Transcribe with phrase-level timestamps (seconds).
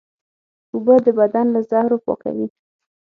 [0.73, 2.47] اوبه د بدن له زهرو پاکوي